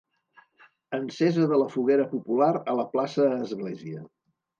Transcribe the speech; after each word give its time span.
Encesa 0.97 1.43
de 1.51 1.59
la 1.63 1.67
foguera 1.73 2.07
popular 2.13 2.47
a 2.73 2.75
la 2.79 2.87
plaça 2.95 3.29
església. 3.37 4.03